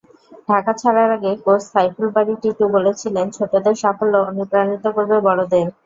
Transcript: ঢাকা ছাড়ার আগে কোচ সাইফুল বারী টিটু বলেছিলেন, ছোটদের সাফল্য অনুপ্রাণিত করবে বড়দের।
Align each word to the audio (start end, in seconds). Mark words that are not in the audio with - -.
ঢাকা 0.47 0.71
ছাড়ার 0.81 1.09
আগে 1.17 1.31
কোচ 1.45 1.61
সাইফুল 1.69 2.07
বারী 2.15 2.33
টিটু 2.41 2.65
বলেছিলেন, 2.75 3.25
ছোটদের 3.35 3.75
সাফল্য 3.81 4.13
অনুপ্রাণিত 4.29 4.85
করবে 4.95 5.17
বড়দের। 5.27 5.67